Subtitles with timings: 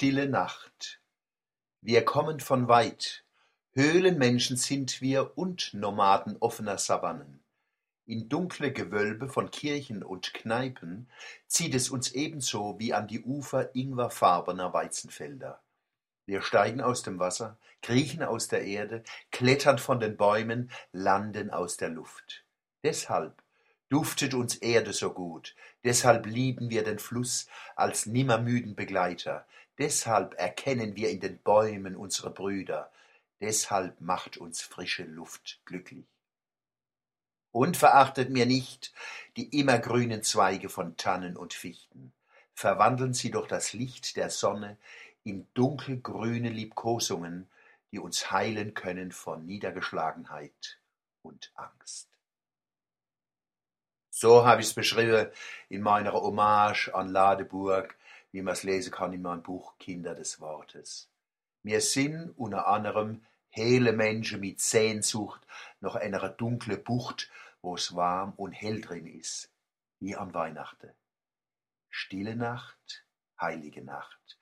[0.00, 0.98] Stille Nacht.
[1.82, 3.22] Wir kommen von weit,
[3.74, 7.44] Höhlenmenschen sind wir und Nomaden offener Savannen.
[8.06, 11.10] In dunkle Gewölbe von Kirchen und Kneipen
[11.48, 15.60] zieht es uns ebenso wie an die Ufer ingwerfarbener Weizenfelder.
[16.24, 21.76] Wir steigen aus dem Wasser, kriechen aus der Erde, klettern von den Bäumen, landen aus
[21.76, 22.46] der Luft.
[22.82, 23.42] Deshalb
[23.90, 25.54] duftet uns Erde so gut,
[25.84, 29.46] deshalb lieben wir den Fluss als nimmermüden Begleiter,
[29.78, 32.90] deshalb erkennen wir in den Bäumen unsere Brüder,
[33.40, 36.06] deshalb macht uns frische Luft glücklich.
[37.52, 38.92] Und verachtet mir nicht
[39.36, 42.12] die immergrünen Zweige von Tannen und Fichten,
[42.54, 44.76] verwandeln sie durch das Licht der Sonne
[45.24, 47.48] in dunkelgrüne Liebkosungen,
[47.90, 50.78] die uns heilen können von Niedergeschlagenheit
[51.22, 52.09] und Angst.
[54.20, 55.28] So habe ich es beschrieben
[55.70, 57.96] in meiner Hommage an Ladeburg,
[58.32, 61.08] wie man es lesen kann in meinem Buch Kinder des Wortes.
[61.62, 65.40] Wir sind unter anderem hele Menschen mit Sehnsucht
[65.80, 67.30] nach einer dunklen Bucht,
[67.62, 69.50] wo es warm und hell drin ist,
[70.00, 70.90] wie an Weihnachten.
[71.88, 73.06] Stille Nacht,
[73.40, 74.38] heilige Nacht.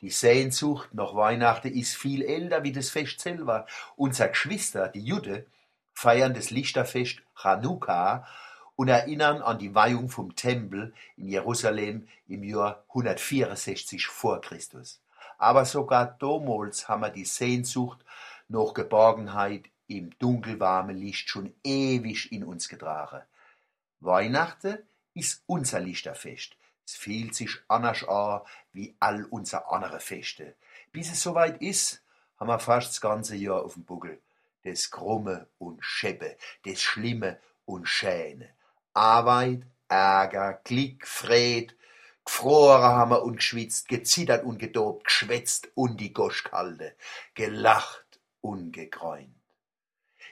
[0.00, 3.66] Die Sehnsucht nach Weihnachten ist viel älter wie das Fest selber.
[3.94, 5.44] Unsere Geschwister, die Jude,
[5.92, 8.26] feiern das Lichterfest Chanukka
[8.78, 15.00] und erinnern an die Weihung vom Tempel in Jerusalem im Jahr 164 vor Christus.
[15.36, 17.98] Aber sogar damals haben wir die Sehnsucht
[18.46, 23.22] nach Geborgenheit im dunkelwarmen Licht schon ewig in uns getragen.
[23.98, 24.78] Weihnachten
[25.12, 26.54] ist unser Lichterfest.
[26.86, 28.42] Es fühlt sich anders an
[28.72, 30.54] wie all unsere andere Feste.
[30.92, 32.00] Bis es soweit ist,
[32.38, 34.20] haben wir fast das ganze Jahr auf dem Buckel.
[34.62, 38.56] Das Krumme und Scheppe, das Schlimme und Schäne.
[38.98, 41.76] Arbeit, Ärger, Klick, Fred,
[42.24, 46.96] gefroren haben wir und geschwitzt, gezittert und gedobt, geschwätzt und die Gosch kalte,
[47.34, 49.36] gelacht und gegräunt.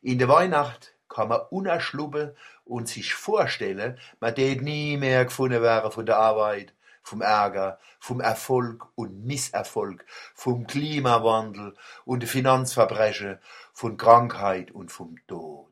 [0.00, 5.90] In der Weihnacht kann man unerschlubben und sich vorstellen, man tät nie mehr gefunden wäre
[5.90, 6.72] von der Arbeit,
[7.02, 10.06] vom Ärger, vom Erfolg und Misserfolg,
[10.36, 11.74] vom Klimawandel
[12.04, 13.40] und Finanzverbrechen,
[13.72, 15.71] von Krankheit und vom Tod.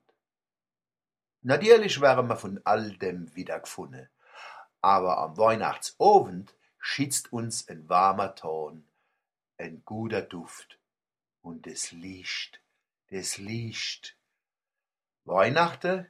[1.43, 4.09] Natürlich wären wir von all dem wiedergefunden.
[4.83, 8.85] Aber am Weihnachtsabend schützt uns ein warmer Ton,
[9.59, 10.79] ein guter Duft
[11.43, 12.61] und das Licht,
[13.11, 14.17] das Licht.
[15.25, 16.07] Weihnachten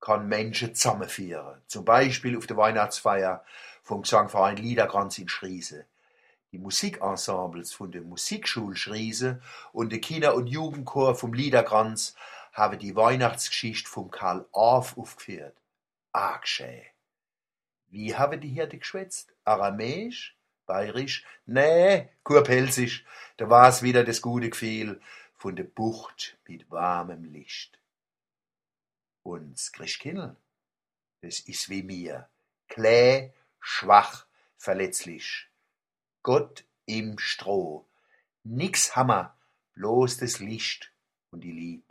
[0.00, 3.44] kann Menschen zusammenführen, zum Beispiel auf der Weihnachtsfeier
[3.82, 5.86] vom Gesangverein Liederkranz in Schriese.
[6.52, 9.40] Die Musikensembles von der Musikschule Schriese
[9.72, 12.14] und der Kinder- und Jugendchor vom Liederkranz
[12.56, 15.60] habe die Weihnachtsgeschichte vom Karl Orff aufgeführt.
[16.12, 16.82] Arg schön.
[17.88, 19.34] Wie haben die hier geschwätzt?
[19.44, 20.34] Aramäisch?
[20.64, 21.24] Bayerisch?
[21.44, 23.04] Nee, kurpelsisch.
[23.36, 25.02] Da war's wieder das gute Gefühl
[25.34, 27.78] von der Bucht mit warmem Licht.
[29.22, 30.34] Und Christkindl,
[31.20, 32.26] das ist wie mir.
[32.68, 35.46] Kläh, schwach, verletzlich.
[36.22, 37.84] Gott im Stroh.
[38.44, 39.36] Nix Hammer,
[39.74, 40.90] bloß das Licht
[41.30, 41.85] und die Lieb.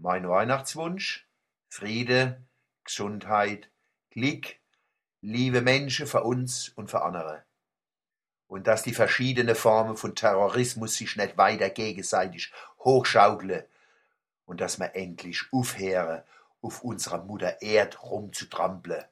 [0.00, 1.26] Mein Weihnachtswunsch:
[1.68, 2.40] Friede,
[2.84, 3.68] Gesundheit,
[4.10, 4.54] Glück,
[5.22, 7.42] liebe Menschen für uns und für andere.
[8.46, 13.64] Und dass die verschiedenen Formen von Terrorismus sich nicht weiter gegenseitig hochschaukeln
[14.46, 16.22] und dass wir endlich aufhören,
[16.62, 19.04] auf unserer Mutter Erd rumzutrampeln.